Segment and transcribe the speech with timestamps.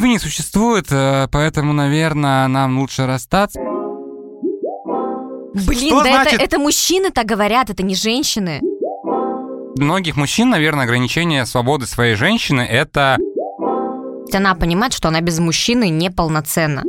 [0.00, 3.60] любви не существует, э, поэтому, наверное, нам лучше расстаться.
[5.52, 8.60] Блин, Что да значит- это, это мужчины так говорят, это не женщины.
[9.76, 13.18] Многих мужчин, наверное, ограничение свободы своей женщины— это
[14.32, 16.82] Она понимает, что она без мужчины неполноценна.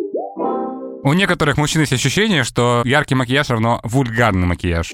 [1.03, 4.93] У некоторых мужчин есть ощущение, что яркий макияж равно вульгарный макияж.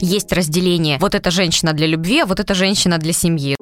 [0.00, 0.98] Есть разделение.
[0.98, 3.56] Вот эта женщина для любви, а вот эта женщина для семьи.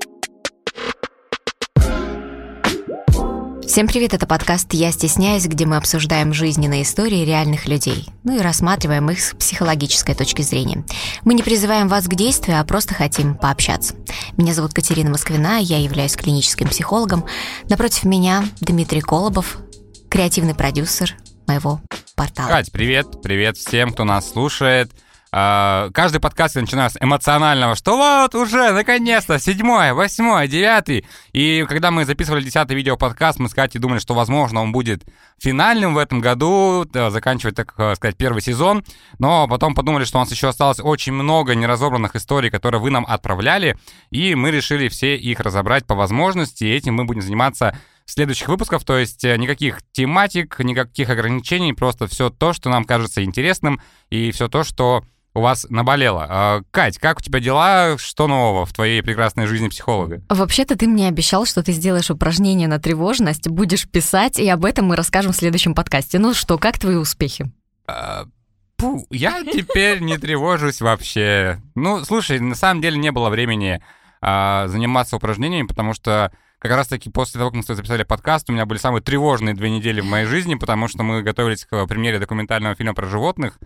[3.69, 8.41] Всем привет, это подкаст «Я стесняюсь», где мы обсуждаем жизненные истории реальных людей, ну и
[8.41, 10.87] рассматриваем их с психологической точки зрения.
[11.25, 13.95] Мы не призываем вас к действию, а просто хотим пообщаться.
[14.39, 17.27] Меня зовут Катерина Москвина, я являюсь клиническим психологом.
[17.69, 19.59] Напротив меня Дмитрий Колобов,
[20.09, 21.15] креативный продюсер
[21.47, 21.83] моего
[22.17, 22.49] портала.
[22.49, 24.91] Кать, привет, привет всем, кто нас слушает.
[25.31, 31.05] А, Каждый подкаст я начинаю с эмоционального, что вот уже, наконец-то, седьмой, восьмой, девятый.
[31.33, 35.05] И когда мы записывали десятый видеоподкаст, мы с Катей думали, что, возможно, он будет
[35.39, 38.85] финальным в этом году, заканчивать, так э, сказать, первый сезон.
[39.19, 43.05] Но потом подумали, что у нас еще осталось очень много неразобранных историй, которые вы нам
[43.07, 43.79] отправляли,
[44.11, 47.77] и мы решили все их разобрать по возможности, и этим мы будем заниматься
[48.11, 53.23] следующих выпусках, то есть э, никаких тематик, никаких ограничений, просто все то, что нам кажется
[53.23, 55.05] интересным, и все то, что
[55.39, 56.27] у вас наболело.
[56.29, 57.97] А, Кать, как у тебя дела?
[57.99, 60.21] Что нового в твоей прекрасной жизни психолога?
[60.29, 64.87] Вообще-то ты мне обещал, что ты сделаешь упражнение на тревожность, будешь писать, и об этом
[64.87, 66.19] мы расскажем в следующем подкасте.
[66.19, 67.51] Ну что, как твои успехи?
[67.87, 68.25] А,
[68.77, 71.61] Пу, я теперь не тревожусь вообще.
[71.75, 73.83] Ну, слушай, на самом деле не было времени
[74.21, 78.51] а, заниматься упражнениями, потому что как раз-таки после того, как мы с тобой записали подкаст,
[78.51, 81.87] у меня были самые тревожные две недели в моей жизни, потому что мы готовились к
[81.87, 83.59] премьере документального фильма про животных.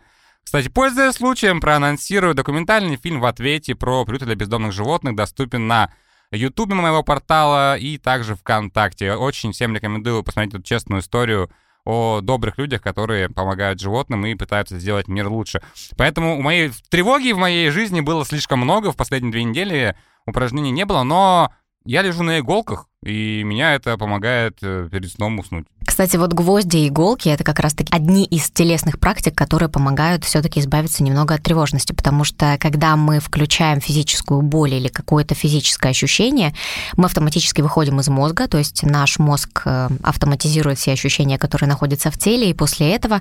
[0.44, 5.92] Кстати, пользуясь случаем, проанонсирую документальный фильм в ответе про приюты для бездомных животных, доступен на
[6.30, 9.14] Ютубе моего портала и также ВКонтакте.
[9.14, 11.50] Очень всем рекомендую посмотреть эту честную историю
[11.84, 15.62] о добрых людях, которые помогают животным и пытаются сделать мир лучше.
[15.96, 19.96] Поэтому у моей тревоги в моей жизни было слишком много, в последние две недели
[20.26, 21.52] упражнений не было, но
[21.84, 25.66] я лежу на иголках, и меня это помогает э, перед сном уснуть.
[25.92, 30.40] Кстати, вот гвозди и иголки— это как раз-таки одни из телесных практик, которые помогают все
[30.40, 35.90] таки избавиться немного от тревожности, потому что когда мы включаем физическую боль или какое-то физическое
[35.90, 36.54] ощущение,
[36.96, 42.10] мы автоматически выходим из мозга, то есть наш мозг э, автоматизирует все ощущения, которые находятся
[42.10, 43.20] в теле, и после этого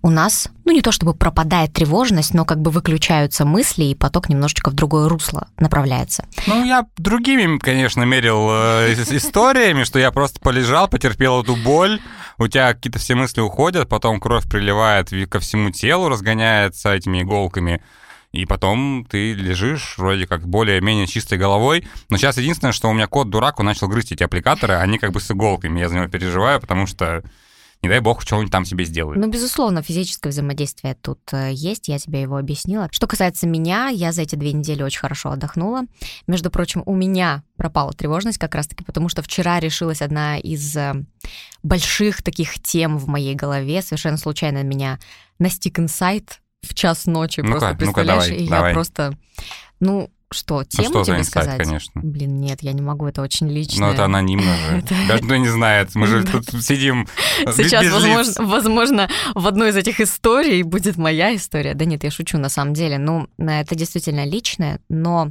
[0.00, 4.28] у нас, ну не то чтобы пропадает тревожность, но как бы выключаются мысли, и поток
[4.28, 6.24] немножечко в другое русло направляется.
[6.46, 12.00] Ну, я другими, конечно, мерил э, ис- историями, что я просто полежал, потерпел эту боль,
[12.38, 17.82] у тебя какие-то все мысли уходят, потом кровь приливает ко всему телу, разгоняется этими иголками,
[18.32, 21.86] и потом ты лежишь вроде как более-менее чистой головой.
[22.08, 25.12] Но сейчас единственное, что у меня кот дурак, он начал грызть эти аппликаторы, они как
[25.12, 25.78] бы с иголками.
[25.78, 27.22] Я за него переживаю, потому что,
[27.84, 29.20] не дай бог, что-нибудь там себе сделают.
[29.20, 32.88] Ну, безусловно, физическое взаимодействие тут э, есть, я тебе его объяснила.
[32.90, 35.82] Что касается меня, я за эти две недели очень хорошо отдохнула.
[36.26, 40.94] Между прочим, у меня пропала тревожность как раз-таки, потому что вчера решилась одна из э,
[41.62, 43.82] больших таких тем в моей голове.
[43.82, 44.98] Совершенно случайно меня
[45.38, 47.40] настиг инсайт в час ночи.
[47.40, 48.28] Ну-ка, просто представляешь?
[48.28, 48.70] давай, и давай.
[48.70, 49.18] я просто...
[49.80, 51.62] Ну, что, Ну, тему что за тебе инсайт, сказать?
[51.66, 52.00] конечно.
[52.02, 53.86] Блин, нет, я не могу, это очень личное.
[53.88, 54.84] Ну, это анонимно же.
[55.08, 55.94] Даже никто не знает.
[55.94, 57.06] Мы же тут сидим
[57.52, 61.74] Сейчас, возможно, возможно, в одной из этих историй будет моя история.
[61.74, 62.98] Да нет, я шучу на самом деле.
[62.98, 65.30] Ну, это действительно личное, но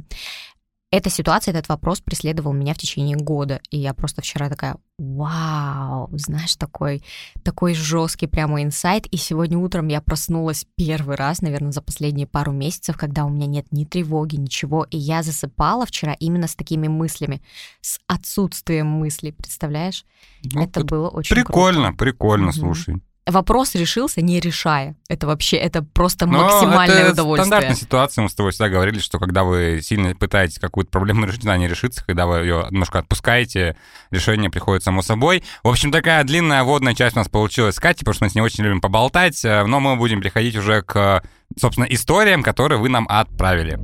[0.96, 3.60] эта ситуация, этот вопрос преследовал меня в течение года.
[3.70, 7.02] И я просто вчера такая, вау, знаешь, такой,
[7.42, 9.06] такой жесткий прямо инсайт.
[9.06, 13.46] И сегодня утром я проснулась первый раз, наверное, за последние пару месяцев, когда у меня
[13.46, 14.84] нет ни тревоги, ничего.
[14.84, 17.42] И я засыпала вчера именно с такими мыслями,
[17.80, 20.04] с отсутствием мыслей, представляешь?
[20.44, 21.46] Ну, это было очень круто.
[21.46, 22.52] Прикольно, прикольно, Мгм.
[22.52, 23.02] слушай.
[23.26, 24.96] Вопрос решился, не решая.
[25.08, 27.46] Это вообще, это просто Но максимальное это удовольствие.
[27.46, 31.44] стандартная ситуация, мы с тобой всегда говорили, что когда вы сильно пытаетесь какую-то проблему решить,
[31.44, 33.76] она не решится, когда вы ее немножко отпускаете,
[34.10, 35.42] решение приходит само собой.
[35.62, 38.34] В общем, такая длинная водная часть у нас получилась с Катей, потому что мы с
[38.34, 41.22] ней очень любим поболтать, э, но мы будем переходить уже к,
[41.58, 43.78] собственно, историям, которые вы нам отправили.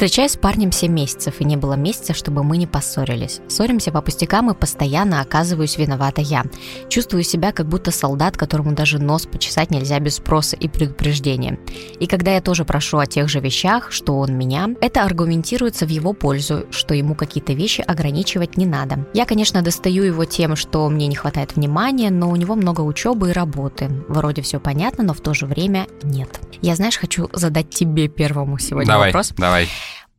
[0.00, 3.42] Встречаюсь с парнем 7 месяцев, и не было месяца, чтобы мы не поссорились.
[3.48, 6.42] Ссоримся по пустякам, и постоянно оказываюсь виновата я.
[6.88, 11.58] Чувствую себя, как будто солдат, которому даже нос почесать нельзя без спроса и предупреждения.
[11.98, 15.90] И когда я тоже прошу о тех же вещах, что он меня, это аргументируется в
[15.90, 19.06] его пользу, что ему какие-то вещи ограничивать не надо.
[19.12, 23.28] Я, конечно, достаю его тем, что мне не хватает внимания, но у него много учебы
[23.28, 23.90] и работы.
[24.08, 26.40] Вроде все понятно, но в то же время нет.
[26.62, 29.34] Я, знаешь, хочу задать тебе первому сегодня давай, вопрос.
[29.36, 29.68] давай.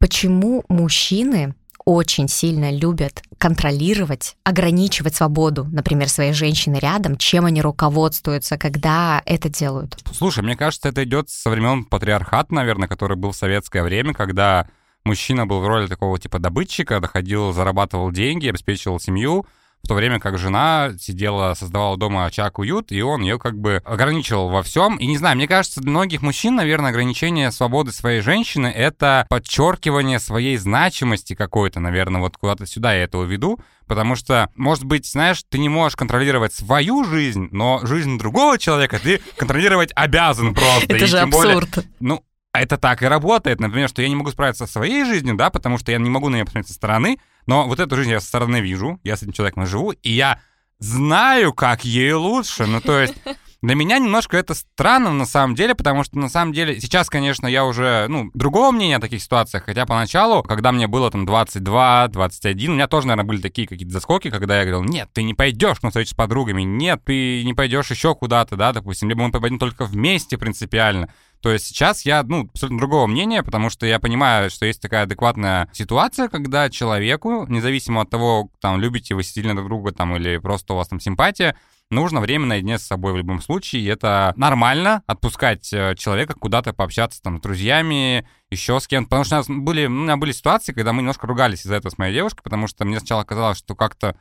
[0.01, 1.53] Почему мужчины
[1.85, 9.47] очень сильно любят контролировать, ограничивать свободу, например, своей женщины рядом, чем они руководствуются, когда это
[9.49, 9.97] делают.
[10.11, 14.67] Слушай, мне кажется, это идет со времен патриархата, наверное, который был в советское время, когда
[15.03, 19.45] мужчина был в роли такого типа добытчика, доходил, зарабатывал деньги, обеспечивал семью,
[19.83, 23.81] в то время как жена сидела, создавала дома очаг уют, и он ее как бы
[23.83, 24.97] ограничивал во всем.
[24.97, 30.19] И не знаю, мне кажется, для многих мужчин, наверное, ограничение свободы своей женщины— это подчеркивание
[30.19, 35.43] своей значимости какой-то, наверное, вот куда-то сюда я это уведу, потому что, может быть, знаешь,
[35.49, 40.85] ты не можешь контролировать свою жизнь, но жизнь другого человека ты контролировать обязан просто.
[40.93, 41.85] Это и же более- абсурд.
[41.99, 42.23] ну,
[42.53, 43.59] это так и работает.
[43.59, 46.29] Например, что я не могу справиться со своей жизнью, да, потому что я не могу
[46.29, 49.23] на нее посмотреть со стороны, но вот эту жизнь я со стороны вижу, я с
[49.23, 50.39] этим человеком живу, и я
[50.79, 52.65] знаю, как ей лучше.
[52.65, 53.15] Ну, то есть
[53.61, 57.45] для меня немножко это странно на самом деле, потому что на самом деле сейчас, конечно,
[57.45, 62.07] я уже, ну, другого мнения о таких ситуациях, хотя поначалу, когда мне было там 22,
[62.07, 65.35] 21, у меня тоже, наверное, были такие какие-то заскоки, когда я говорил, нет, ты не
[65.35, 69.31] пойдешь на встречу с подругами, нет, ты не пойдешь еще куда-то, да, допустим, либо мы
[69.31, 71.09] пойдем только вместе принципиально.
[71.41, 75.03] То есть сейчас я, ну, абсолютно другого мнения, потому что я понимаю, что есть такая
[75.03, 80.37] адекватная ситуация, когда человеку, независимо от того, там, любите вы сильно друг друга, там, или
[80.37, 81.55] просто у вас там симпатия,
[81.91, 83.83] нужно время наедине с собой в любом случае.
[83.83, 89.09] И это нормально отпускать э, человека куда-то пообщаться там с друзьями, еще с кем-то.
[89.09, 91.91] Потому что у, нас были, у меня были ситуации, когда мы немножко ругались из-за этого
[91.91, 94.15] с моей девушкой, потому что мне сначала казалось, что как-то,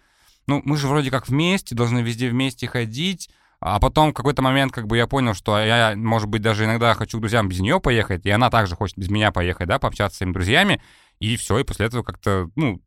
[0.47, 3.31] ну, мы же вроде как вместе, должны везде вместе ходить,
[3.61, 6.95] а потом в какой-то момент как бы я понял, что я, может быть, даже иногда
[6.95, 10.17] хочу к друзьям без нее поехать, и она также хочет без меня поехать, да, пообщаться
[10.17, 10.83] с своими друзьями,
[11.19, 12.81] и все, и после этого как-то, ну,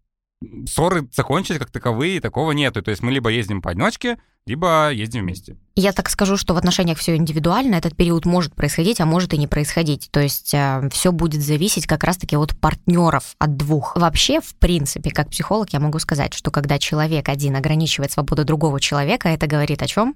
[0.67, 2.81] ссоры закончились как таковые, такого нету.
[2.81, 5.55] То есть мы либо ездим поодиночке, либо ездим вместе.
[5.75, 9.37] Я так скажу, что в отношениях все индивидуально, этот период может происходить, а может и
[9.37, 10.09] не происходить.
[10.11, 13.95] То есть э, все будет зависеть как раз-таки от партнеров, от двух.
[13.95, 18.81] Вообще, в принципе, как психолог, я могу сказать, что когда человек один ограничивает свободу другого
[18.81, 20.15] человека, это говорит о чем?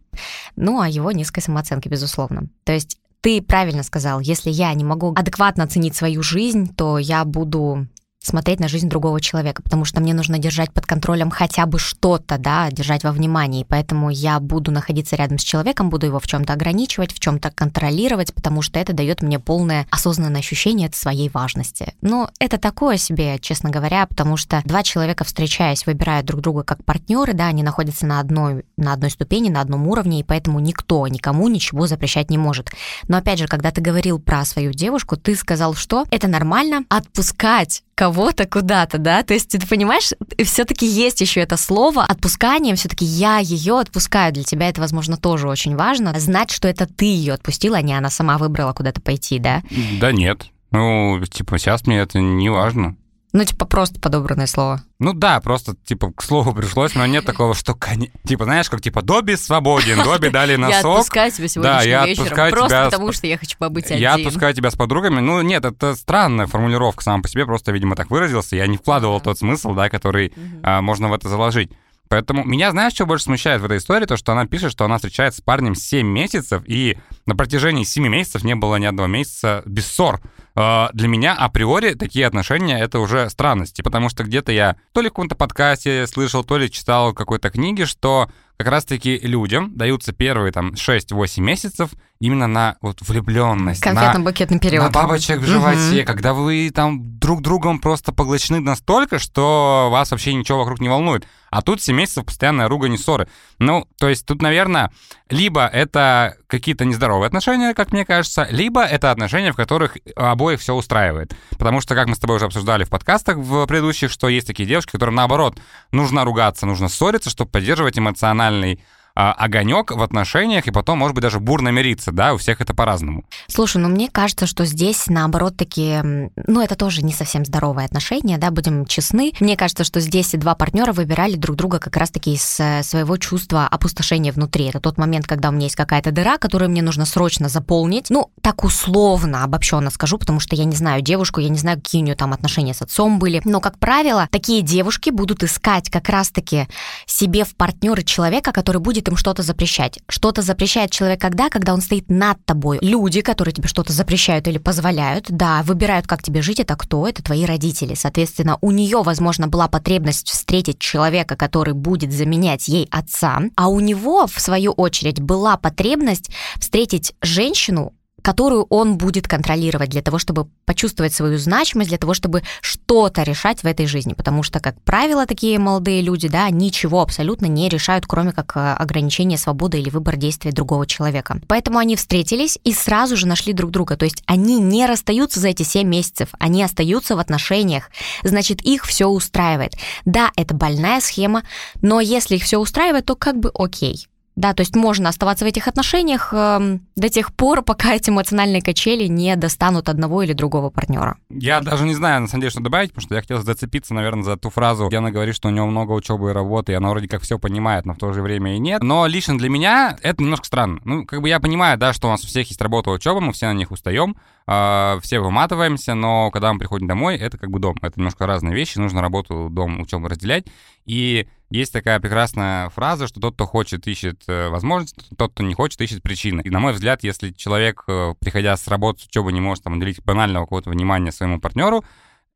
[0.55, 2.49] Ну, о его низкой самооценке, безусловно.
[2.65, 7.25] То есть ты правильно сказал, если я не могу адекватно оценить свою жизнь, то я
[7.25, 7.87] буду
[8.27, 12.37] смотреть на жизнь другого человека, потому что мне нужно держать под контролем хотя бы что-то,
[12.37, 16.53] да, держать во внимании, поэтому я буду находиться рядом с человеком, буду его в чем-то
[16.53, 21.93] ограничивать, в чем-то контролировать, потому что это дает мне полное осознанное ощущение своей важности.
[22.01, 26.83] Но это такое себе, честно говоря, потому что два человека, встречаясь, выбирают друг друга как
[26.83, 31.07] партнеры, да, они находятся на одной, на одной ступени, на одном уровне, и поэтому никто
[31.07, 32.69] никому ничего запрещать не может.
[33.07, 37.83] Но опять же, когда ты говорил про свою девушку, ты сказал, что это нормально отпускать
[37.97, 40.11] кого-то куда-то, да, то есть ты понимаешь,
[40.45, 45.49] все-таки есть еще это слово отпусканием, все-таки я ее отпускаю, для тебя это, возможно, тоже
[45.49, 49.39] очень важно, знать, что это ты ее отпустила, а не она сама выбрала куда-то пойти,
[49.39, 49.63] да?
[49.99, 50.45] Да нет.
[50.69, 52.95] Ну, типа, сейчас мне это не важно.
[53.37, 54.81] Ну, типа, просто подобранное слово.
[54.97, 57.77] Ну да, просто, типа, к слову пришлось, но нет такого, что,
[58.25, 60.85] типа, знаешь, как, типа, Добби свободен, Добби дали Я носок.
[60.85, 63.97] отпускаю тебя сегодняшним я вечером, отпускаю просто тебя потому, что я хочу побыть один.
[63.99, 65.19] Я отпускаю тебя с подругами.
[65.19, 68.55] Ну, нет, это странная формулировка сама по себе, просто, видимо, так выразился.
[68.55, 71.69] Я не вкладывал тот смысл, да, который а, можно в это заложить.
[72.09, 74.05] Поэтому меня, знаешь, что больше смущает в этой истории?
[74.05, 78.07] То, что она пишет, что она встречается с парнем 7 месяцев, и на протяжении 7
[78.07, 80.21] месяцев не было ни одного месяца без ссор.
[80.55, 85.09] А, Для меня априори такие отношения— это уже странности, потому что где-то я то ли
[85.09, 90.13] в каком-то подкасте слышал, то ли читал в какой-то книге, что как раз-таки людям даются
[90.13, 94.85] первые там 6-8 месяцев именно на вот влюбленность, Конфетно-букетный период.
[94.85, 100.33] на бабочек в животе, когда вы там друг другом просто поглощены настолько, что вас вообще
[100.33, 101.27] ничего вокруг не волнует.
[101.49, 103.27] А тут 7 месяцев постоянная ругань и ссоры.
[103.59, 104.91] Ну, то есть тут, наверное,
[105.29, 110.73] либо это какие-то нездоровые отношения, как мне кажется, либо это отношения, в которых обоих все
[110.73, 111.35] устраивает.
[111.57, 114.67] Потому что, как мы с тобой уже обсуждали в подкастах в предыдущих, что есть такие
[114.67, 115.57] девушки, которым, наоборот,
[115.91, 118.81] нужно ругаться, нужно ссориться, чтобы поддерживать эмоциональный
[119.17, 123.23] огонек в отношениях и потом, может быть, даже бурно мириться, да, у всех это по-разному.
[123.47, 128.37] Слушай, ну мне кажется, что здесь наоборот таки, ну это тоже не совсем здоровые отношения,
[128.37, 129.33] да, будем честны.
[129.39, 133.67] Мне кажется, что здесь два партнера выбирали друг друга как раз-таки из э, своего чувства
[133.67, 134.65] опустошения внутри.
[134.65, 138.09] Это тот момент, когда у меня есть какая-то дыра, которую мне нужно срочно заполнить.
[138.09, 142.01] Ну, так условно, обобщенно скажу, потому что я не знаю девушку, я не знаю, какие
[142.01, 143.41] у нее там отношения с отцом были.
[143.45, 146.67] Но, как правило, такие девушки будут искать как раз-таки
[147.05, 149.99] себе в партнеры человека, который будет им что-то запрещать.
[150.07, 151.49] Что-то запрещает человек когда?
[151.49, 152.79] Когда он стоит над тобой.
[152.81, 157.07] Люди, которые тебе что-то запрещают или позволяют, да, выбирают, как тебе жить, это кто?
[157.07, 157.93] Это твои родители.
[157.95, 163.79] Соответственно, у нее, возможно, была потребность встретить человека, который будет заменять ей отца, а у
[163.79, 167.93] него, в свою очередь, была потребность встретить женщину,
[168.27, 173.63] которую он будет контролировать для того, чтобы почувствовать свою значимость, для того, чтобы что-то решать
[173.63, 174.15] в этой жизни.
[174.15, 178.73] Потому что, как правило, такие молодые люди, да, ничего абсолютно не решают, кроме как э,
[178.73, 181.39] ограничение свободы или выбор действия другого человека.
[181.47, 183.95] Поэтому они встретились и сразу же нашли друг друга.
[183.95, 187.89] То есть они не расстаются за эти 7 месяцев, они остаются в отношениях.
[188.23, 189.75] Значит, их все устраивает.
[190.03, 191.43] Да, это больная схема,
[191.81, 194.09] но если их все устраивает, то как бы окей.
[194.37, 198.61] Да, то есть можно оставаться в этих отношениях э, до тех пор, пока эти эмоциональные
[198.61, 201.17] качели не достанут одного или другого партнера.
[201.31, 204.23] Я даже не знаю, на самом деле, что добавить, потому что я хотел зацепиться, наверное,
[204.23, 206.91] за ту фразу, где она говорит, что у него много учебы и работы, и она
[206.91, 208.83] вроде как все понимает, но в то же время и нет.
[208.83, 210.81] Но лично для меня это немножко странно.
[210.85, 213.33] Ну, как бы я понимаю, да, что у нас у всех есть работа, учеба, мы
[213.33, 217.57] все на них устаем, э, все выматываемся, но когда мы приходим домой, это как бы
[217.57, 217.75] дом.
[217.81, 220.45] Это немножко разные вещи, нужно работу, дом, учебу разделять.
[220.85, 225.53] И есть такая прекрасная фраза, что тот, кто хочет, ищет э, возможность, тот, кто не
[225.53, 226.41] хочет, ищет причины.
[226.41, 229.77] И, на мой взгляд, если человек, э, приходя с работы, с учебы, не может там,
[229.77, 231.85] уделить банального какого-то внимания своему партнеру,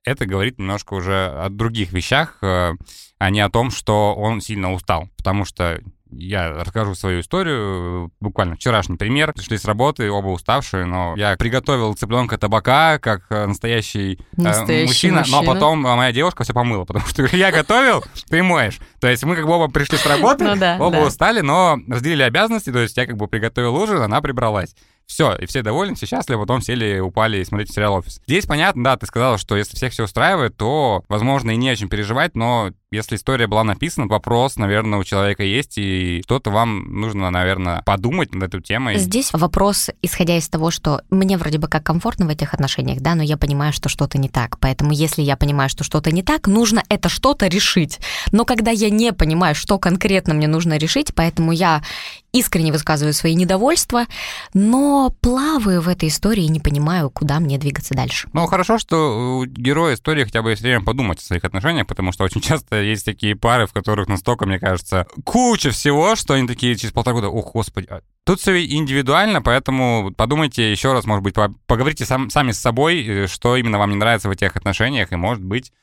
[0.04, 2.74] это говорит немножко уже о других вещах, э,
[3.20, 5.10] а не о том, что он сильно устал.
[5.18, 8.12] Потому что я расскажу свою историю.
[8.20, 9.34] Буквально вчерашний пример.
[9.34, 14.88] Пришли с работы, оба уставшие, но я приготовил цыпленка табака, как э, настоящий, э, настоящий
[14.88, 18.80] мужчина, мужчина, но потом э, моя девушка все помыла, потому что я готовил, ты моешь.
[19.00, 20.44] То есть мы как бы оба пришли с работы,
[20.78, 24.76] Ну оба устали, но разделили обязанности, то есть я как бы приготовил ужин, она прибралась.
[25.12, 28.22] Все, и все довольны, все счастливы, потом сели, упали смотреть сериал «Офис».
[28.26, 31.76] Здесь понятно, да, ты сказала, что если всех все устраивает, то, возможно, и не о
[31.76, 36.94] чем переживать, но если история была написана, вопрос, наверное, у человека есть, и что-то вам
[36.94, 38.98] нужно, наверное, подумать над этой темой.
[39.00, 43.16] Здесь вопрос, исходя из того, что мне вроде бы как комфортно в этих отношениях, да,
[43.16, 44.60] но я понимаю, что что-то не так.
[44.60, 48.00] Поэтому если я понимаю, что что-то не так, нужно это что-то решить.
[48.34, 51.82] Но когда я не понимаю, что конкретно мне нужно решить, поэтому я
[52.32, 54.06] искренне высказываю свои недовольства,
[54.54, 58.30] но плаваю в этой истории и не понимаю, куда мне двигаться дальше.
[58.34, 62.12] Ну, хорошо, что у героя истории хотя бы есть время подумать о своих отношениях, потому
[62.12, 66.48] что очень часто есть такие пары, в которых настолько, мне кажется, куча всего, что они
[66.48, 71.24] такие через полтора года, ох, господи, а Тут все индивидуально, поэтому подумайте еще раз, может
[71.24, 74.56] быть, по- поговорите сам- сами с собой, э, что именно вам не нравится в этих
[74.56, 75.74] отношениях, и, может быть,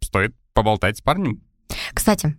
[0.00, 1.42] стоит поболтать с парнем.
[1.92, 2.36] Кстати,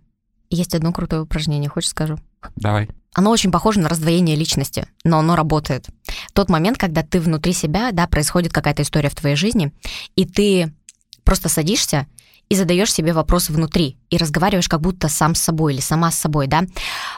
[0.48, 2.18] есть одно крутое упражнение, хочешь скажу?
[2.56, 2.88] Давай.
[3.14, 5.86] Оно очень похоже на раздвоение личности, но оно работает.
[6.32, 9.72] Тот момент, когда ты внутри себя, да, происходит какая-то история в твоей жизни,
[10.16, 10.72] и ты
[11.22, 12.06] просто садишься
[12.48, 16.18] и задаешь себе вопрос внутри и разговариваешь как будто сам с собой или сама с
[16.18, 16.64] собой, да.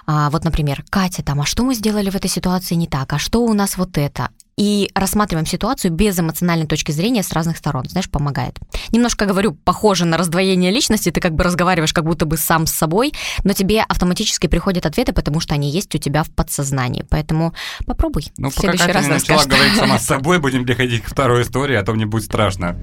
[0.06, 3.18] А, вот, например, Катя, там, а что мы сделали в этой ситуации не так, а
[3.18, 4.30] что у нас вот это?
[4.58, 8.58] И рассматриваем ситуацию без эмоциональной точки зрения с разных сторон, знаешь, помогает.
[8.90, 12.72] Немножко говорю, похоже на раздвоение личности, ты как бы разговариваешь как будто бы сам с
[12.72, 13.12] собой,
[13.44, 17.04] но тебе автоматически приходят ответы, потому что они есть у тебя в подсознании.
[17.10, 17.52] Поэтому
[17.84, 18.32] попробуй.
[18.38, 19.46] Ну, в следующий раз не начала расскажешь.
[19.46, 22.76] говорить сама с собой, будем переходить к второй истории, а то мне будет страшно.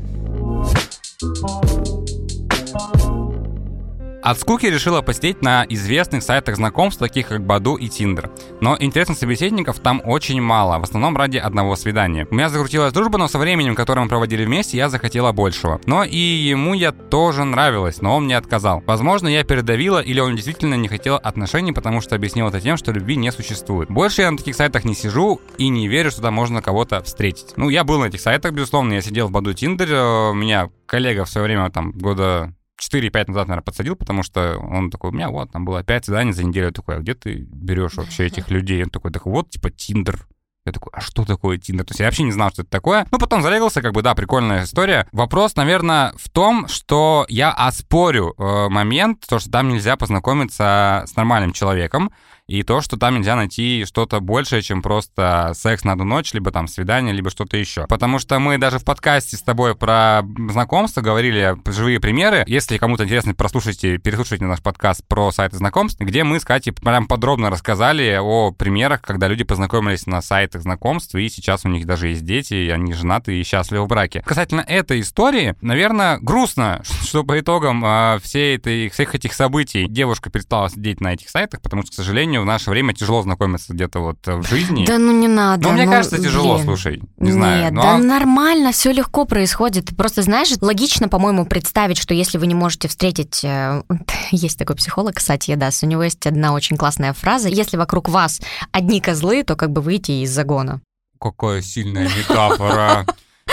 [4.23, 8.31] От скуки решила посидеть на известных сайтах знакомств, таких как Баду и Тиндер.
[8.61, 12.25] Но интересных собеседников там очень мало, в основном ради одного свидания.
[12.31, 15.81] У меня закрутилась дружба, но со временем, которое мы проводили вместе, я захотела большего.
[15.87, 18.81] Но и ему я тоже нравилась, но он мне отказал.
[18.87, 22.93] Возможно, я передавила, или он действительно не хотел отношений, потому что объяснил это тем, что
[22.93, 23.91] любви не существует.
[23.91, 27.57] Больше я на таких сайтах не сижу и не верю, что там можно кого-то встретить.
[27.57, 31.25] Ну, я был на этих сайтах, безусловно, я сидел в Баду Тиндер, э, меня коллега
[31.25, 35.29] в свое время, там, года 4-5 назад, наверное, подсадил, потому что он такой, у меня
[35.29, 36.67] вот, там было 5 свиданий за неделю.
[36.67, 38.83] Я такой, а где ты берешь вообще этих людей?
[38.83, 40.27] Он такой, так вот, типа, Тиндер.
[40.65, 41.85] Я такой, а что такое Тиндер?
[41.85, 43.05] То есть я вообще не знал, что это такое.
[43.11, 45.07] Ну, потом зарегался, как бы, да, прикольная история.
[45.11, 51.15] Вопрос, наверное, в том, что я оспорю э, момент, то, что там нельзя познакомиться с
[51.15, 52.11] нормальным человеком,
[52.47, 56.51] и то, что там нельзя найти что-то большее, чем просто секс на одну ночь, либо
[56.51, 57.85] там свидание, либо что-то еще.
[57.87, 62.43] Потому что мы даже в подкасте с тобой про знакомство говорили живые примеры.
[62.47, 67.07] Если кому-то интересно, прослушайте, переслушайте наш подкаст про сайты знакомств, где мы с Катей прям
[67.07, 72.09] подробно рассказали о примерах, когда люди познакомились на сайтах знакомств, и сейчас у них даже
[72.09, 74.21] есть дети, и они женаты и счастливы в браке.
[74.21, 80.29] Касательно этой истории, наверное, грустно, что по итогам а, всей этой, всех этих событий девушка
[80.29, 83.99] перестала сидеть на этих сайтах, потому что, к сожалению, в наше время тяжело знакомиться где-то
[83.99, 84.85] вот в жизни.
[84.85, 85.67] Да ну не надо.
[85.67, 86.65] Ну, мне ну, кажется, тяжело, блин.
[86.65, 87.01] слушай.
[87.17, 87.63] Не знаю.
[87.63, 89.95] Нет, но- да нормально, все легко происходит.
[89.95, 93.43] Просто, знаешь, логично, по-моему, представить, что если вы не можете встретить...
[93.43, 93.83] э,
[94.31, 97.49] Есть такой психолог, кстати, Едас, у него есть одна очень классная фраза.
[97.49, 100.81] Если вокруг вас одни козлы, то как бы выйти из загона.
[101.19, 103.05] Какая сильная метафора.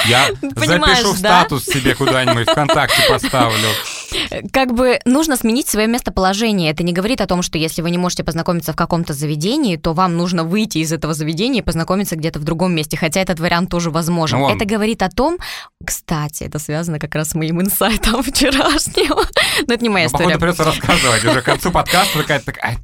[0.06, 1.40] Я Понимаешь, запишу да?
[1.42, 3.68] статус себе куда-нибудь ВКонтакте поставлю.
[4.52, 6.70] Как бы нужно сменить свое местоположение.
[6.70, 9.92] Это не говорит о том, что если вы не можете познакомиться в каком-то заведении, то
[9.92, 13.70] вам нужно выйти из этого заведения и познакомиться где-то в другом месте, хотя этот вариант
[13.70, 14.38] тоже возможен.
[14.40, 15.38] Ну, Это говорит о том,
[15.84, 19.16] кстати, это связано как раз с моим инсайтом вчерашним.
[19.66, 20.38] Но это не моя Ну, история.
[20.38, 21.24] походу, придется рассказывать.
[21.24, 22.78] Уже к концу подкаста какая-то такая, «Ай,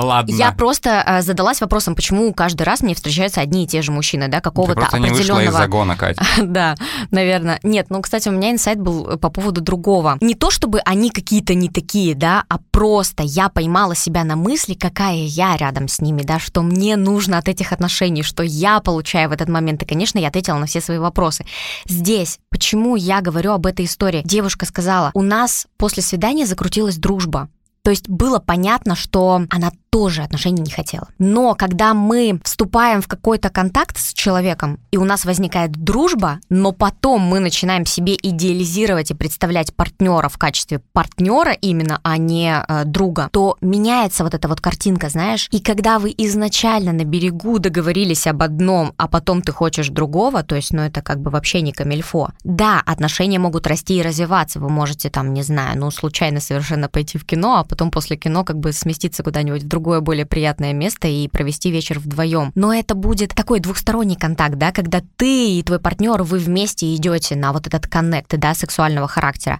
[0.00, 0.34] ладно.
[0.34, 4.28] Я просто э, задалась вопросом, почему каждый раз мне встречаются одни и те же мужчины,
[4.28, 6.24] да, какого-то просто не вышла из определенного загона, Катя.
[6.42, 6.76] Да,
[7.10, 7.60] наверное.
[7.62, 10.18] Нет, ну, кстати, у меня инсайт был по поводу другого.
[10.20, 14.74] Не то, чтобы они какие-то не такие, да, а просто я поймала себя на мысли,
[14.74, 19.28] какая я рядом с ними, да, что мне нужно от этих отношений, что я получаю
[19.28, 19.82] в этот момент.
[19.82, 21.44] И, конечно, я ответила на все свои вопросы.
[21.86, 24.22] Здесь, почему я говорю об этой истории?
[24.24, 27.48] Девушка сказала, у нас после свидания закрутилась дружба.
[27.82, 31.08] То есть было понятно, что она тоже отношений не хотела.
[31.18, 36.72] Но когда мы вступаем в какой-то контакт с человеком, и у нас возникает дружба, но
[36.72, 42.84] потом мы начинаем себе идеализировать и представлять партнера в качестве партнера именно, а не э,
[42.86, 45.48] друга, то меняется вот эта вот картинка, знаешь.
[45.50, 50.56] И когда вы изначально на берегу договорились об одном, а потом ты хочешь другого, то
[50.56, 52.30] есть, ну это как бы вообще не камильфо.
[52.44, 54.58] Да, отношения могут расти и развиваться.
[54.58, 58.44] Вы можете там, не знаю, ну случайно совершенно пойти в кино, а потом после кино
[58.44, 62.52] как бы сместиться куда-нибудь в другое более приятное место и провести вечер вдвоем.
[62.54, 67.34] Но это будет такой двухсторонний контакт, да, когда ты и твой партнер, вы вместе идете
[67.34, 69.58] на вот этот коннект, да, сексуального характера.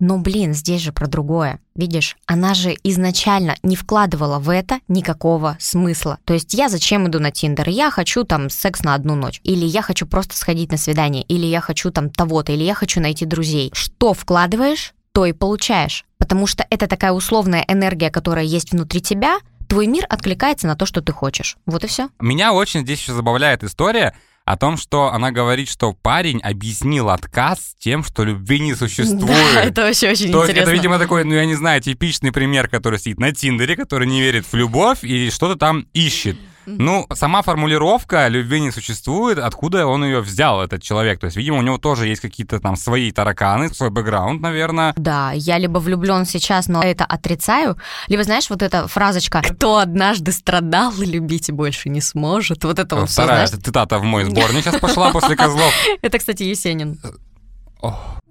[0.00, 1.60] Но, блин, здесь же про другое.
[1.76, 6.18] Видишь, она же изначально не вкладывала в это никакого смысла.
[6.24, 7.68] То есть я зачем иду на Тиндер?
[7.68, 9.40] Я хочу там секс на одну ночь.
[9.44, 11.22] Или я хочу просто сходить на свидание.
[11.22, 12.50] Или я хочу там того-то.
[12.50, 13.70] Или я хочу найти друзей.
[13.72, 16.04] Что вкладываешь, то и получаешь.
[16.18, 20.86] Потому что это такая условная энергия, которая есть внутри тебя, твой мир откликается на то,
[20.86, 21.56] что ты хочешь.
[21.66, 22.08] Вот и все.
[22.20, 27.76] Меня очень здесь еще забавляет история о том, что она говорит, что парень объяснил отказ
[27.78, 29.22] тем, что любви не существует.
[29.54, 30.62] Да, это вообще очень То интересно.
[30.62, 34.20] это, видимо, такой, ну, я не знаю, типичный пример, который сидит на Тиндере, который не
[34.20, 36.36] верит в любовь и что-то там ищет.
[36.66, 41.20] Ну, сама формулировка «любви не существует», откуда он ее взял, этот человек?
[41.20, 44.92] То есть, видимо, у него тоже есть какие-то там свои тараканы, свой бэкграунд, наверное.
[44.96, 47.76] Да, я либо влюблен сейчас, но это отрицаю,
[48.08, 52.64] либо, знаешь, вот эта фразочка «Кто однажды страдал любить больше не сможет».
[52.64, 53.64] Вот это вот Вторая знаешь.
[53.64, 55.72] цитата в мой сборник сейчас пошла после Козлов.
[56.02, 56.98] Это, кстати, Есенин.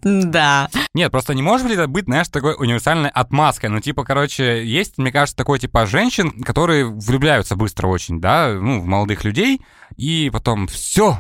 [0.04, 0.70] Да.
[0.94, 3.70] Нет, просто не может ли это быть, знаешь, такой универсальной отмазкой?
[3.70, 8.82] Ну, типа, короче, есть, мне кажется, такой типа женщин, которые влюбляются быстро очень, да, ну,
[8.82, 9.62] в молодых людей,
[9.96, 11.20] и потом все,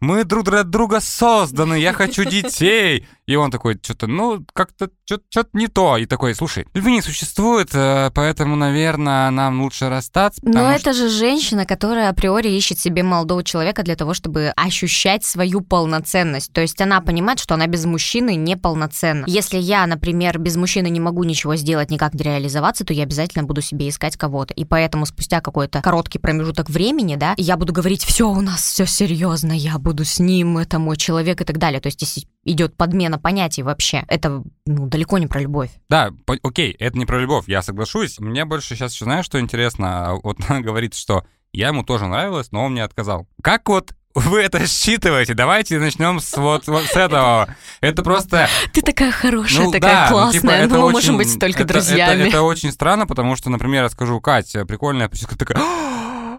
[0.00, 3.06] мы друг для друга созданы, я хочу детей.
[3.26, 5.96] И он такой, что-то, ну, как-то, что-то не то.
[5.96, 10.40] И такой, слушай, любви не существует, э, поэтому, наверное, нам лучше расстаться.
[10.44, 15.24] Но потому это же женщина, которая априори ищет себе молодого человека для того, чтобы ощущать
[15.24, 16.52] свою полноценность.
[16.52, 19.24] То есть она понимает, что она без мужчины неполноценна.
[19.26, 23.42] Если я, например, без мужчины не могу ничего сделать, никак не реализоваться, то я обязательно
[23.42, 24.54] буду себе искать кого-то.
[24.54, 28.86] И поэтому спустя какой-то короткий промежуток времени, да, я буду говорить, все у нас все
[28.86, 31.80] серьезно, я буду с ним, это мой человек и так далее.
[31.80, 35.70] То есть если идет подмена понятий вообще, это ну, далеко не про любовь.
[35.88, 38.20] Да, по- окей, это не про любовь, я соглашусь.
[38.20, 40.20] Мне больше сейчас еще знаешь, что интересно?
[40.22, 43.26] Вот она говорит, что я ему тоже нравилась, но он мне отказал.
[43.42, 45.34] Как вот вы это считываете?
[45.34, 47.48] Давайте начнем с вот, вот с этого.
[47.80, 48.48] Это просто...
[48.72, 51.38] Ты такая хорошая, ну, такая да, ну, классная, типа, это ну, мы очень- можем быть
[51.40, 52.20] только это- друзьями.
[52.20, 55.62] Это, это очень странно, потому что, например, я скажу, Катя, прикольная такая...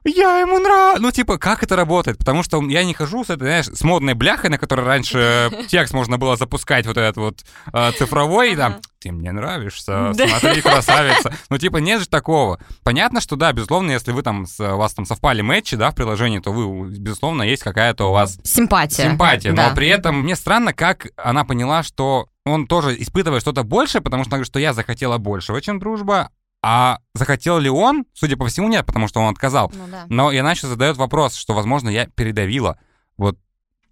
[0.07, 1.01] «А, Я ему нравлюсь.
[1.01, 2.17] Ну, типа, как это работает?
[2.17, 5.93] Потому что я не хожу с этой, знаешь, с модной бляхой, на которой раньше текст
[5.93, 11.33] можно было запускать вот этот вот э, цифровой, там, ты мне нравишься, смотри, красавица.
[11.49, 12.59] Ну, типа, нет же такого.
[12.83, 15.95] Понятно, что да, безусловно, если вы там, с- у вас там совпали матчи, да, в
[15.95, 19.03] приложении, то вы, безусловно, есть какая-то у вас Симпатия.
[19.03, 19.51] симпатия.
[19.53, 19.69] Да.
[19.69, 24.23] Но при этом мне странно, как она поняла, что он тоже испытывает что-то больше, потому
[24.23, 26.29] что она говорит, что я захотела большего, чем дружба,
[26.69, 28.03] а захотел ли он?
[28.13, 29.71] Судя по всему, нет, потому что он отказал.
[29.73, 30.03] Ну да.
[30.09, 32.77] Но и она еще задает вопрос, что, возможно, я передавила.
[33.17, 33.37] Вот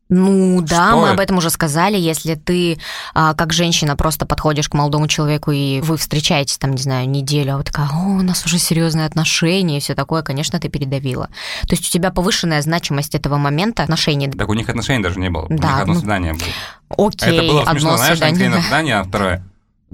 [0.10, 1.14] Ну да, Что мы это?
[1.14, 1.98] об этом уже сказали.
[1.98, 2.78] Если ты
[3.14, 7.54] а, как женщина просто подходишь к молодому человеку и вы встречаетесь там, не знаю, неделю,
[7.54, 11.28] а вы такая, о, у нас уже серьезные отношения и все такое, конечно, ты передавила.
[11.62, 14.30] То есть у тебя повышенная значимость этого момента отношений.
[14.30, 15.46] так у них отношений даже не было.
[15.46, 17.08] У Да, них одно ну, свидание было.
[17.08, 18.50] Окей, это было смешно, одно знаешь, свидание.
[18.50, 19.44] на свидание, а второе.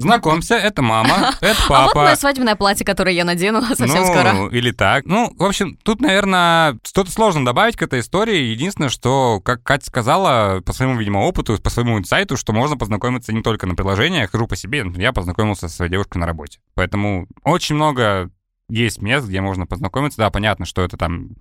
[0.01, 2.15] Знакомься, это мама, это А вот мое папа.
[2.15, 4.47] свадебное платье, которое я надену совсем ну, скоро.
[4.49, 5.05] или так.
[5.05, 8.43] Ну, в общем, тут, наверное, что-то сложно добавить к этой истории.
[8.43, 13.33] Единственное, что, как Катя сказала, по своему, видимо, опыту, по своему инсайту, что можно познакомиться
[13.33, 14.31] не только на приложениях.
[14.31, 16.59] Хожу по себе, я познакомился со своей девушкой на работе.
[16.75, 18.29] Поэтому очень много
[18.69, 20.17] есть мест, где можно познакомиться.
[20.17, 21.31] Да, понятно, что это там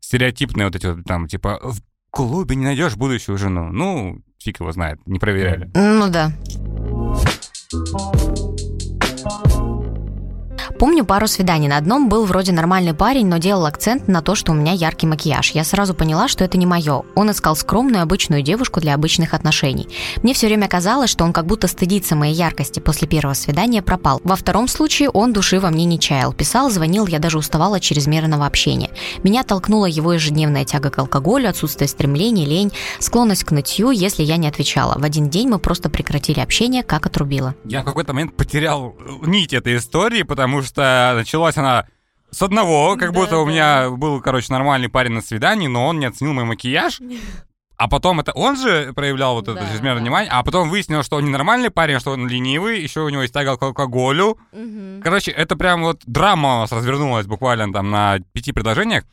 [0.00, 3.70] стереотипные вот эти вот там, типа, в клубе не найдешь будущую жену.
[3.72, 5.68] Ну, фиг его знает, не проверяли.
[5.74, 6.30] Ну да.
[10.78, 11.68] Помню пару свиданий.
[11.68, 15.06] На одном был вроде нормальный парень, но делал акцент на то, что у меня яркий
[15.06, 15.52] макияж.
[15.52, 17.02] Я сразу поняла, что это не мое.
[17.14, 19.88] Он искал скромную, обычную девушку для обычных отношений.
[20.22, 22.78] Мне все время казалось, что он как будто стыдится моей яркости.
[22.80, 24.20] После первого свидания пропал.
[24.22, 26.34] Во втором случае он души во мне не чаял.
[26.34, 28.90] Писал, звонил, я даже уставала от чрезмерного общения.
[29.22, 34.36] Меня толкнула его ежедневная тяга к алкоголю, отсутствие стремлений, лень, склонность к нытью, если я
[34.36, 34.98] не отвечала.
[34.98, 37.54] В один день мы просто прекратили общение, как отрубило.
[37.64, 41.86] Я в какой-то момент потерял нить этой истории, потому что началась она
[42.30, 43.50] с одного, как Да, будто у да.
[43.50, 47.00] меня был, короче, нормальный парень на свидании, но он не оценил мой макияж.
[47.78, 50.00] А потом это он же проявлял вот это чрезмерное да.
[50.00, 53.20] внимание, а потом выяснилось, что он не нормальный парень, что он ленивый, еще у него
[53.20, 54.38] есть тяга к алкоголю.
[55.02, 59.04] Короче, это прям вот драма у нас развернулась буквально там на пяти предложениях.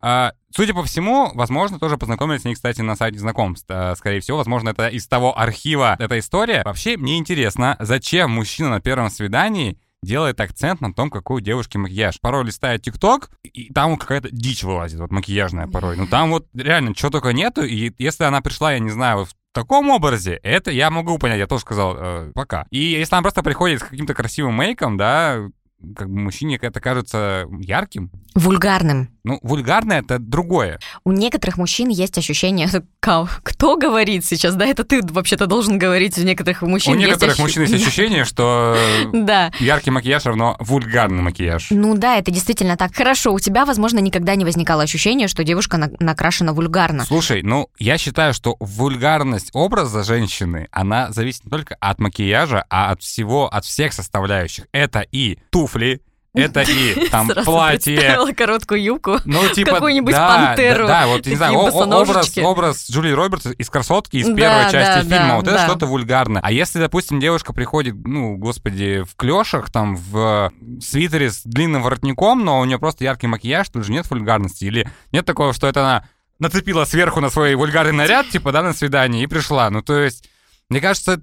[0.00, 3.66] А, Судя по всему, возможно, тоже познакомились они, кстати, на сайте знакомств.
[3.68, 6.62] А, Скорее всего, возможно, это из того архива эта история.
[6.64, 11.76] Вообще, мне интересно, зачем мужчина на первом свидании делает акцент на том, какой у девушки
[11.76, 12.20] макияж.
[12.20, 15.96] Порой листает ТикТок, и там какая-то дичь вылазит, вот макияжная порой.
[15.96, 19.28] Ну там вот реально чего только нету, и если она пришла, я не знаю, вот
[19.28, 22.66] в таком образе, это я могу понять, я тоже сказал э, пока.
[22.70, 25.48] И если она просто приходит с каким-то красивым мейком, да,
[25.94, 28.10] как бы мужчине это кажется ярким.
[28.34, 29.10] Вульгарным.
[29.26, 30.78] Ну, вульгарно это другое.
[31.04, 32.68] У некоторых мужчин есть ощущение,
[33.00, 37.34] «Ка- кто говорит сейчас, да, это ты вообще-то должен говорить, у некоторых мужчин У некоторых
[37.34, 38.76] ощу- мужчин есть ощущение, что
[39.12, 39.50] Да.
[39.58, 41.68] яркий макияж равно вульгарный макияж.
[41.70, 42.94] Ну да, это действительно так.
[42.94, 47.04] Хорошо, у тебя, возможно, никогда не возникало ощущения, что девушка на- накрашена вульгарно.
[47.04, 52.92] Слушай, ну, я считаю, что вульгарность образа женщины, она зависит не только от макияжа, а
[52.92, 54.66] от всего, от всех составляющих.
[54.70, 56.00] Это и туфли,
[56.36, 58.34] это и там Сразу платье.
[58.36, 59.18] короткую юбку.
[59.24, 63.70] Ну, типа, какую-нибудь да, пантеру, Да, да, вот, не знаю, образ, образ Джулии Робертс из
[63.70, 65.36] «Красотки» из Да, первой части да, фильма.
[65.36, 66.40] Вот это что-то вульгарное.
[66.44, 72.44] А если, допустим, девушка приходит, ну, господи, в клешах, там, в свитере с длинным воротником,
[72.44, 74.64] но у нее просто яркий макияж, тут же нет вульгарности.
[74.64, 78.74] Или нет такого, что это она нацепила сверху на свой вульгарный наряд, типа, да, на
[78.74, 79.70] свидание, и пришла.
[79.70, 80.28] Ну, то есть...
[80.68, 81.20] Мне кажется,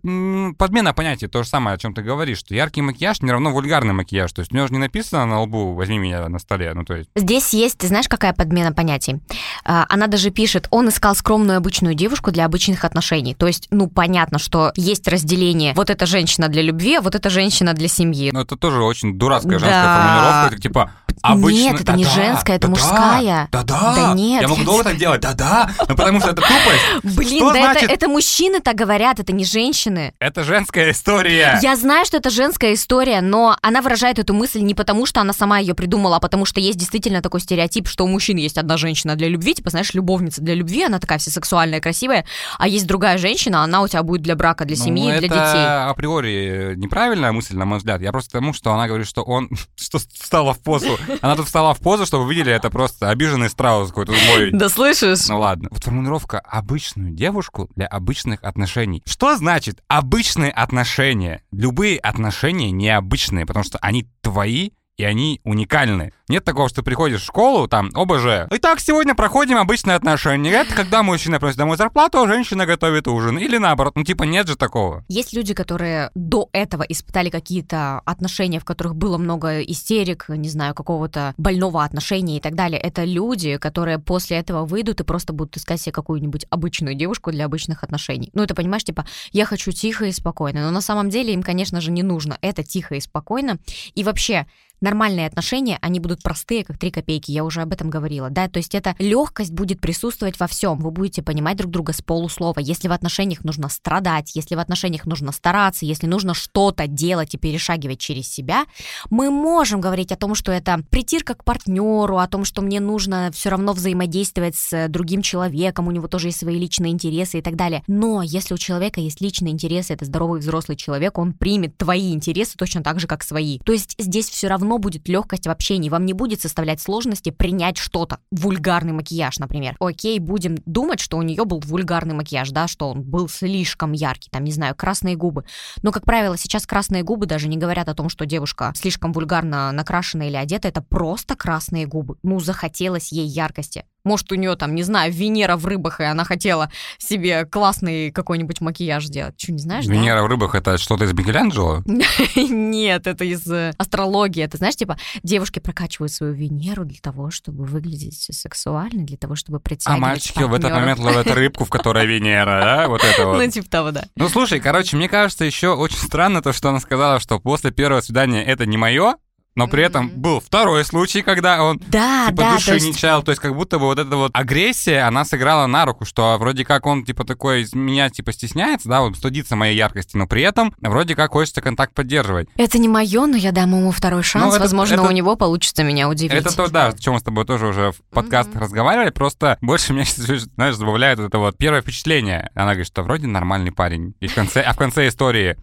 [0.57, 3.93] подмена понятия, то же самое, о чем ты говоришь, что яркий макияж не равно вульгарный
[3.93, 4.31] макияж.
[4.31, 6.95] То есть у него же не написано на лбу «возьми меня на столе», ну то
[6.95, 7.09] есть...
[7.13, 9.21] Здесь есть, ты знаешь, какая подмена понятий?
[9.65, 13.35] А, Она даже пишет, он искал скромную обычную девушку для обычных отношений.
[13.35, 15.73] То есть, ну, понятно, что есть разделение.
[15.73, 18.31] Вот эта женщина для любви, а вот эта женщина для семьи.
[18.31, 19.97] Ну, это тоже очень дурацкая женская Да.
[19.97, 20.53] формулировка.
[20.55, 20.91] Это типа
[21.23, 21.57] обычно...
[21.57, 23.47] Нет, это не Да-да, женская, это да-да, мужская.
[23.51, 23.95] Да-да.
[23.95, 25.21] Да нет, Я могу долго так делать.
[25.21, 25.69] Да-да.
[25.87, 27.03] Ну, потому что это тупость.
[27.17, 27.83] Блин, да значит?
[27.83, 30.13] это, это мужчины так говорят, это не женщины.
[30.19, 31.57] Это женская история.
[31.61, 35.33] Я знаю, что это женская история, но она выражает эту мысль не потому, что она
[35.33, 38.77] сама ее придумала, а потому что есть действительно такой стереотип, что у мужчин есть одна
[38.77, 42.25] женщина для любви, типа, знаешь, любовница для любви, она такая вся сексуальная, красивая,
[42.57, 45.27] а есть другая женщина, она у тебя будет для брака, для Ну, семьи, это для
[45.29, 45.89] детей.
[45.89, 48.01] априори неправильная мысль, на мой взгляд.
[48.01, 50.97] Я просто тому, что она говорит, что он что встала в позу.
[51.21, 54.51] Она тут встала в позу, чтобы вы видели, это просто обиженный страус какой-то мой.
[54.51, 55.27] Да слышишь?
[55.27, 55.69] Ну ладно.
[55.71, 59.01] Вот формулировка «обычную девушку для обычных отношений».
[59.05, 61.43] Что значит обычные отношения?
[61.51, 66.13] Любые отношения необычные, потому что они твои, и они уникальны.
[66.29, 68.47] Нет такого, что приходишь в школу, там, ОБЖ.
[68.51, 70.51] Итак, сегодня проходим обычные отношения.
[70.51, 73.37] Это когда мужчина приносит домой зарплату, а женщина готовит ужин.
[73.37, 73.95] Или наоборот.
[73.95, 75.03] Ну, типа, нет же такого.
[75.09, 80.73] Есть люди, которые до этого испытали какие-то отношения, в которых было много истерик, не знаю,
[80.73, 82.79] какого-то больного отношения и так далее.
[82.79, 87.45] Это люди, которые после этого выйдут и просто будут искать себе какую-нибудь обычную девушку для
[87.45, 88.29] обычных отношений.
[88.33, 90.61] Ну, это понимаешь, типа, я хочу тихо и спокойно.
[90.61, 93.59] Но на самом деле им, конечно же, не нужно это тихо и спокойно.
[93.93, 94.45] И вообще,
[94.83, 98.57] нормальные отношения, они будут простые, как три копейки, я уже об этом говорила, да, то
[98.57, 102.87] есть эта легкость будет присутствовать во всем, вы будете понимать друг друга с полуслова, если
[102.87, 107.99] в отношениях нужно страдать, если в отношениях нужно стараться, если нужно что-то делать и перешагивать
[107.99, 108.65] через себя,
[109.09, 113.31] мы можем говорить о том, что это притирка к партнеру, о том, что мне нужно
[113.33, 117.55] все равно взаимодействовать с другим человеком, у него тоже есть свои личные интересы и так
[117.55, 117.83] далее.
[117.87, 122.57] Но если у человека есть личные интересы, это здоровый взрослый человек, он примет твои интересы
[122.57, 123.59] точно так же, как свои.
[123.59, 127.77] То есть здесь все равно будет легкость в общении, вам не будет составлять сложности принять
[127.77, 128.19] что-то.
[128.31, 129.75] Вульгарный макияж, например.
[129.79, 134.29] Окей, будем думать, что у нее был вульгарный макияж, да, что он был слишком яркий,
[134.29, 135.45] там, не знаю, красные губы.
[135.81, 139.71] Но, как правило, сейчас красные губы даже не говорят о том, что девушка слишком вульгарно
[139.71, 142.17] накрашена или одета, это просто красные губы.
[142.23, 143.85] Ну, захотелось ей яркости.
[144.03, 148.59] Может, у нее там, не знаю, Венера в рыбах, и она хотела себе классный какой-нибудь
[148.59, 149.35] макияж сделать.
[149.37, 149.93] Что, не знаешь, да?
[149.93, 151.83] Венера в рыбах— это что-то из Микеланджело?
[152.35, 154.43] Нет, это из э, астрологии.
[154.43, 159.57] Это, знаешь, типа, девушки прокачивают свою Венеру для того, чтобы выглядеть сексуально, для того, чтобы
[159.57, 162.87] А притягивать мальчики в этот момент ловят рыбку, в которой Венера, да?
[162.89, 163.37] Вот это вот.
[163.37, 164.03] Ну, типа того, да.
[164.17, 168.01] Ну, слушай, короче, мне кажется, еще очень странно то, что она сказала, что после первого
[168.01, 169.15] свидания это не мое.
[169.55, 172.93] Но при этом был второй случай, когда он Да, типа да, души то есть- не
[172.93, 176.37] чаял, то есть как будто бы вот эта вот агрессия, она сыграла на руку, что
[176.39, 180.41] вроде как он типа такой меня типа стесняется, да, вот стыдится моей яркости, но при
[180.41, 182.47] этом вроде как хочется контакт поддерживать.
[182.57, 184.45] Это не мое, но я дам ему второй шанс.
[184.45, 186.33] Ну, это- Возможно, это- у него получится меня удивить.
[186.33, 189.93] Это то, да, о чем мы с тобой тоже уже в подкастах разговаривали, просто больше
[189.93, 190.05] меня,
[190.55, 192.49] знаешь, забавляет вот это вот первое впечатление.
[192.55, 194.13] Она говорит, что вроде нормальный парень.
[194.19, 195.57] И в конце, а в конце истории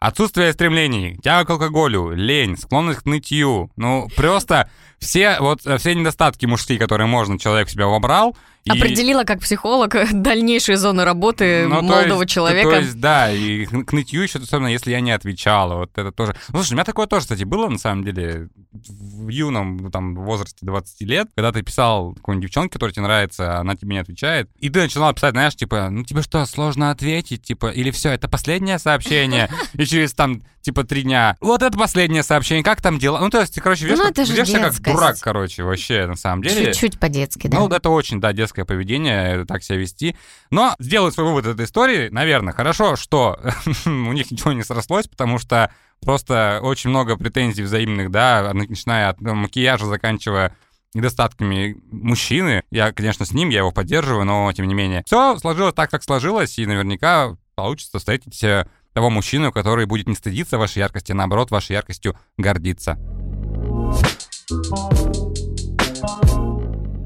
[0.00, 3.70] отсутствие стремлений, тяга к алкоголю, лень, склонность к нытью.
[3.76, 8.36] Ну, просто все вот э, все недостатки мужские, которые можно, человек в себя вобрал.
[8.74, 12.70] И- Определила как психолог дальнейшие зоны работы Ну, то молодого есть- человека.
[12.70, 16.36] То есть, да, и к нытью еще, особенно если я не отвечала, вот это тоже.
[16.48, 20.14] Ну, слушай, у меня такое тоже, кстати, было, на самом деле, в юном, ну, там,
[20.14, 23.98] возрасте 20 лет, когда ты писал какой-нибудь девчонке, которая тебе нравится, а она тебе не
[24.00, 28.10] отвечает, и ты начинал писать, знаешь, типа, ну, тебе что, сложно ответить, типа, или все,
[28.10, 32.98] это последнее сообщение, и через, там, типа, три дня, вот это последнее сообщение, как там
[32.98, 33.18] дела?
[33.20, 36.66] Ну, то есть, ты, короче, Ну, ведешь, как- как дурак, короче, вообще, на самом деле.
[36.72, 37.58] Чуть-чуть по-детски, да.
[37.58, 40.16] Ну, это очень, да, детское поведение, так себя вести.
[40.50, 43.38] Но сделаю свой вывод этой истории, наверное, хорошо, что
[43.86, 49.20] у них ничего не срослось, потому что просто очень много претензий взаимных, да, начиная от
[49.20, 50.56] макияжа, заканчивая
[50.94, 52.62] недостатками мужчины.
[52.70, 55.02] Я, конечно, с ним, я его поддерживаю, но тем не менее.
[55.06, 60.14] Все сложилось так, как сложилось, и наверняка получится встретить э, того мужчину, который будет не
[60.14, 62.96] стыдиться вашей яркости, а наоборот, вашей яркостью гордиться.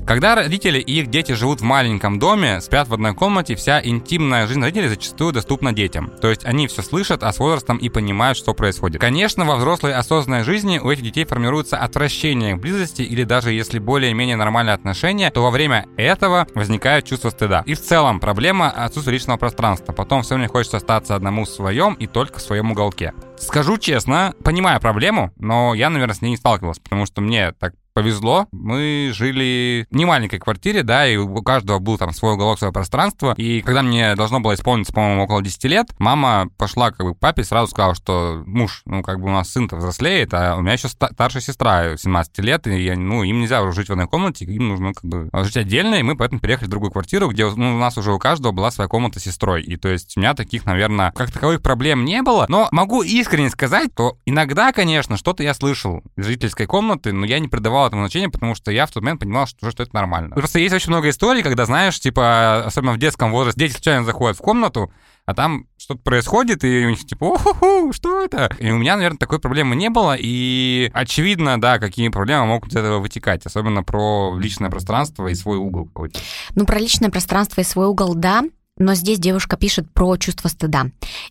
[0.06, 4.46] Когда родители и их дети живут в маленьком доме, спят в одной комнате, вся интимная
[4.46, 6.10] жизнь родителей зачастую доступна детям.
[6.20, 9.00] То есть они все слышат, а с возрастом и понимают, что происходит.
[9.00, 13.78] Конечно, во взрослой осознанной жизни у этих детей формируется отвращение к близости или даже если
[13.78, 17.62] более-менее нормальные отношения, то во время этого возникает чувство стыда.
[17.66, 19.92] И в целом проблема отсутствия личного пространства.
[19.92, 23.14] Потом все мне хочется остаться одному в своем и только в своем уголке.
[23.38, 27.74] Скажу честно, понимаю проблему, но я, наверное, с ней не сталкивался, потому что мне так
[27.94, 28.46] повезло.
[28.52, 33.34] Мы жили в немаленькой квартире, да, и у каждого был там свой уголок, свое пространство.
[33.36, 37.18] И когда мне должно было исполниться, по-моему, около 10 лет, мама пошла как бы к
[37.18, 40.74] папе сразу сказала, что муж, ну, как бы у нас сын-то взрослеет, а у меня
[40.74, 44.08] еще ста- старшая сестра 17 лет, и я, ну, им нельзя уже жить в одной
[44.08, 47.46] комнате, им нужно как бы жить отдельно, и мы поэтому переехали в другую квартиру, где
[47.48, 49.62] ну, у нас уже у каждого была своя комната с сестрой.
[49.62, 53.50] И то есть у меня таких, наверное, как таковых проблем не было, но могу искренне
[53.50, 58.02] сказать, что иногда, конечно, что-то я слышал из жительской комнаты, но я не придавал этому
[58.02, 60.34] значения, потому что я в тот момент понимал, что, что это нормально.
[60.34, 64.36] Просто есть очень много историй, когда, знаешь, типа, особенно в детском возрасте, дети случайно заходят
[64.36, 64.92] в комнату,
[65.24, 68.54] а там что-то происходит, и у них типа, о что это?
[68.58, 72.76] И у меня, наверное, такой проблемы не было, и очевидно, да, какие проблемы могут из
[72.76, 76.18] этого вытекать, особенно про личное пространство и свой угол какой-то.
[76.54, 78.42] Ну, про личное пространство и свой угол, да.
[78.82, 80.86] Но здесь девушка пишет про чувство стыда.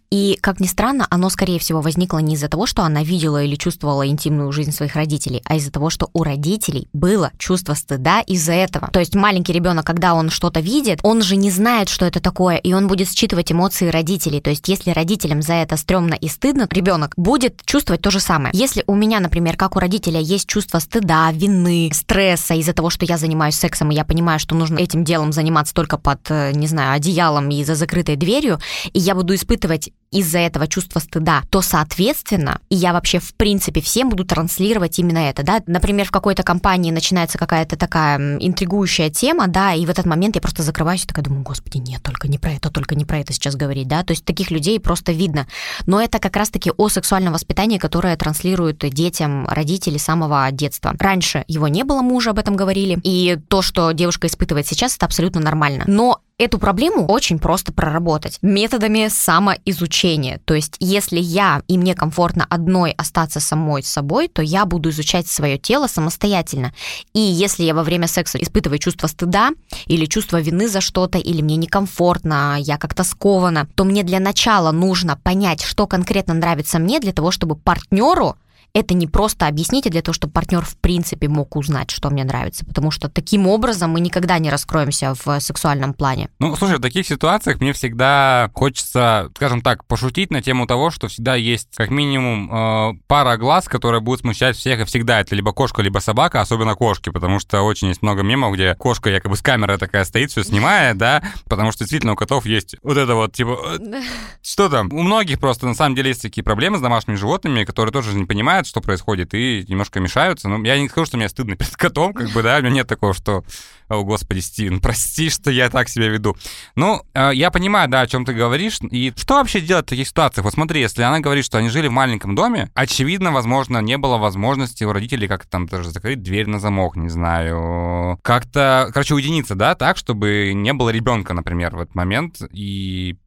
[0.10, 3.56] И, как ни странно, оно, скорее всего, возникло не из-за того, что она видела или
[3.56, 8.54] чувствовала интимную жизнь своих родителей, а из-за того, что у родителей было чувство стыда из-за
[8.54, 8.88] этого.
[8.88, 12.56] То есть маленький ребенок, когда он что-то видит, он же не знает, что это такое,
[12.56, 14.40] и он будет считывать эмоции родителей.
[14.40, 18.52] То есть если родителям за это стрёмно и стыдно, ребенок будет чувствовать то же самое.
[18.54, 23.06] Если у меня, например, как у родителя есть чувство стыда, вины, стресса из-за того, что
[23.06, 26.68] я занимаюсь сексом, и я понимаю, что нужно этим делом заниматься только под, э, не
[26.68, 28.60] знаю, одеялом и за закрытой дверью,
[28.94, 33.80] и я буду испытывать из-за этого чувство стыда, то, соответственно, и я вообще, в принципе,
[33.82, 35.62] всем буду транслировать именно это, да.
[35.68, 40.42] Например, в какой-то компании начинается какая-то такая интригующая тема, да, и в этот момент я
[40.42, 43.32] просто закрываюсь и такая думаю, господи, нет, только не про это, только не про это
[43.32, 44.04] сейчас говорить, да.
[44.04, 45.48] То есть таких людей просто видно.
[45.86, 50.94] Но это как раз-таки о сексуальном воспитании, которое транслируют детям родители самого детства.
[51.00, 54.98] Раньше его не было, мы уже об этом говорили, и то, что девушка испытывает сейчас,
[54.98, 55.86] это абсолютно нормально.
[55.88, 60.40] Но Эту проблему очень просто проработать методами самоизучения.
[60.46, 65.28] То есть, если я и мне комфортно одной остаться самой собой, то я буду изучать
[65.28, 66.74] свое тело самостоятельно.
[67.14, 69.52] И если я во время секса испытываю чувство стыда
[69.86, 74.72] или чувство вины за что-то, или мне некомфортно, я как-то скована, то мне для начала
[74.72, 78.36] нужно понять, что конкретно нравится мне, для того, чтобы партнеру
[78.74, 82.24] это не просто объяснить, а для того, чтобы партнер в принципе мог узнать, что мне
[82.24, 86.30] нравится, потому что таким образом мы никогда не раскроемся в сексуальном плане.
[86.40, 91.08] Ну, слушай, в таких ситуациях мне всегда хочется, скажем так, пошутить на тему того, что
[91.08, 95.52] всегда есть как минимум э, пара глаз, которые будут смущать всех, и всегда это либо
[95.52, 99.42] кошка, либо собака, особенно кошки, потому что очень есть много мемов, где кошка якобы с
[99.42, 103.34] камерой такая стоит, все снимает, да, потому что действительно у котов есть вот это вот,
[103.34, 104.02] типа, э,
[104.42, 104.92] что там?
[104.94, 108.26] У многих просто на самом деле есть такие проблемы с домашними животными, которые тоже не
[108.26, 110.48] понимают, понимают, что происходит, и немножко мешаются.
[110.48, 112.88] Но я не скажу, что мне стыдно перед котом, как бы, да, у меня нет
[112.88, 113.44] такого, что,
[113.90, 116.36] о, господи, Стивен, прости, что я так себя веду.
[116.76, 120.08] Ну, э, я понимаю, да, о чем ты говоришь, и что вообще делать в таких
[120.08, 120.46] ситуациях?
[120.46, 124.18] Вот смотри, если она говорит, что они жили в маленьком доме, очевидно, возможно, не было
[124.18, 129.56] возможности у родителей как-то там даже закрыть дверь на замок, не знаю, как-то, короче, уединиться,
[129.56, 133.18] да, так, чтобы не было ребенка, например, в этот момент, и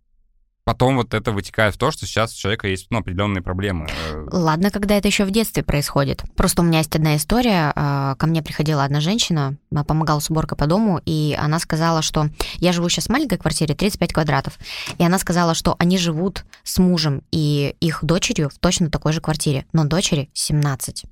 [0.64, 3.88] потом вот это вытекает в то, что сейчас у человека есть ну, определенные проблемы.
[4.31, 6.24] Ладно, когда это еще в детстве происходит.
[6.37, 7.72] Просто у меня есть одна история.
[7.74, 12.29] А, ко мне приходила одна женщина, помогала с уборкой по дому, и она сказала, что
[12.57, 14.59] я живу сейчас в маленькой квартире, 35 квадратов,
[14.98, 19.20] и она сказала, что они живут с мужем и их дочерью в точно такой же
[19.20, 21.05] квартире, но дочери 17.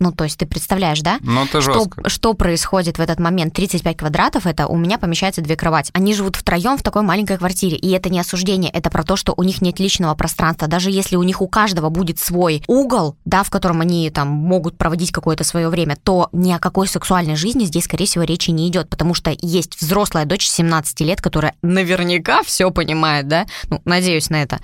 [0.00, 1.18] Ну, то есть ты представляешь, да?
[1.20, 2.08] Ну, это что, жестко.
[2.08, 3.52] что происходит в этот момент?
[3.52, 5.90] 35 квадратов, это у меня помещается две кровати.
[5.92, 7.76] Они живут втроем в такой маленькой квартире.
[7.76, 10.68] И это не осуждение, это про то, что у них нет личного пространства.
[10.68, 14.78] Даже если у них у каждого будет свой угол, да, в котором они там могут
[14.78, 18.68] проводить какое-то свое время, то ни о какой сексуальной жизни здесь, скорее всего, речи не
[18.68, 23.44] идет, потому что есть взрослая дочь 17 лет, которая наверняка все понимает, да?
[23.68, 24.60] Ну, надеюсь на это.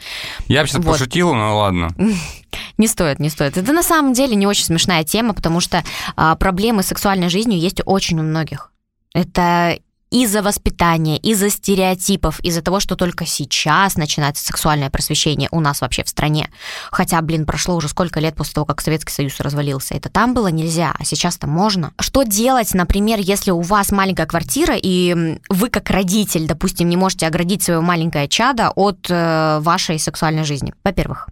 [0.49, 0.93] Я вообще вот.
[0.93, 1.91] пошутил, но ладно.
[2.79, 3.57] Не стоит, не стоит.
[3.57, 5.83] Это на самом деле не очень смешная тема, потому что
[6.15, 8.73] а, проблемы с сексуальной жизнью есть очень у многих.
[9.15, 9.79] Это
[10.11, 16.05] из-за воспитания, из-за стереотипов, из-за того, что только сейчас начинается сексуальное просвещение у нас вообще
[16.05, 16.51] в стране.
[16.91, 19.95] Хотя, блин, прошло уже сколько лет после того, как Советский Союз развалился.
[19.95, 21.93] Это там было нельзя, а сейчас-то можно.
[21.99, 27.27] Что делать, например, если у вас маленькая квартира, и вы как родитель, допустим, не можете
[27.27, 30.73] оградить свое маленькое чадо от э, вашей сексуальной жизни?
[30.85, 31.29] Во-первых,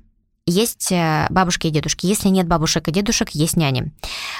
[0.46, 2.07] есть э, бабушки и дедушки.
[2.07, 3.92] Если нет бабушек и дедушек, есть няни.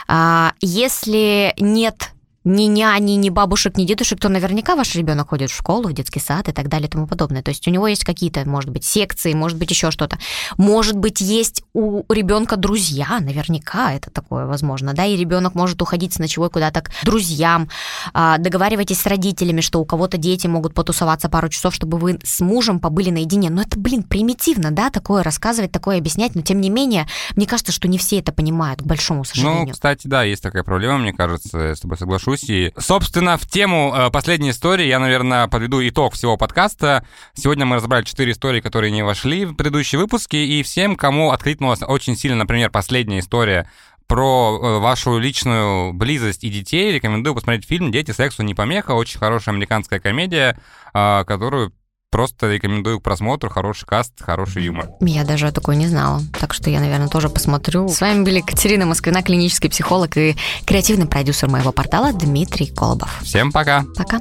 [0.07, 2.14] А, если нет
[2.45, 6.21] ни няни, ни бабушек, ни дедушек, то наверняка ваш ребенок ходит в школу, в детский
[6.21, 7.43] сад и так далее и тому подобное.
[7.43, 10.19] То есть у него есть какие-то, может быть, секции, может быть, еще что-то.
[10.59, 16.13] Может быть, есть у ребенка друзья, наверняка это такое возможно, да, и ребенок может уходить
[16.13, 17.69] с ночевой куда-то к друзьям.
[18.13, 22.41] А, договаривайтесь с родителями, что у кого-то дети могут потусоваться пару часов, чтобы вы с
[22.41, 23.49] мужем побыли наедине.
[23.49, 27.73] Но это, блин, примитивно, да, такое рассказывать, такое объяснять, но тем не менее, мне кажется,
[27.73, 29.69] что не все это понимают, к большому сожалению.
[29.69, 32.73] Ну, кстати, да, есть такая проблема, мне кажется, я с тобой соглашусь Белоруссии.
[32.79, 37.07] Собственно, в тему э, последней истории я, наверное, подведу итог всего подкаста.
[37.35, 41.81] Сегодня мы разобрали четыре истории, которые не вошли в предыдущие выпуски, и всем, кому откликнулась
[41.83, 43.69] очень сильно, например, последняя история
[44.07, 48.93] про э, вашу личную близость и детей, рекомендую посмотреть фильм «Дети сексу не помеха».
[48.93, 50.59] Очень хорошая американская комедия,
[50.93, 51.73] э, которую
[52.15, 53.51] Просто рекомендую к просмотру.
[53.51, 54.89] Хороший каст, хороший юмор.
[55.01, 56.23] Я даже такой не знала.
[56.39, 57.89] Так что я, наверное, тоже посмотрю.
[57.89, 63.21] С вами были Катерина Москвина, клинический психолог и креативный продюсер моего портала Дмитрий Колобов.
[63.25, 63.85] Всем пока.
[63.97, 64.21] Пока.